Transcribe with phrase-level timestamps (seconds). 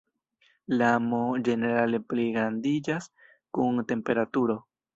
[0.79, 1.19] La "m"
[1.49, 3.11] ĝenerale pligrandiĝas
[3.59, 4.61] kun temperaturo.